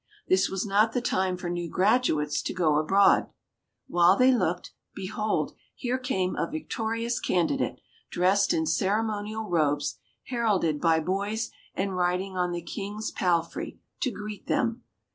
[0.27, 3.27] This was not the time for new graduates to go abroad.
[3.85, 11.01] While they looked, behold, here came a victorious candidate, dressed in ceremonial robes, heralded by
[11.01, 14.81] boys, and riding on the King's palfrey, to greet them.